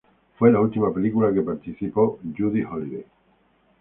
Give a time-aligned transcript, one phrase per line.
[0.39, 3.05] Fue la última película que participó Judy Holliday.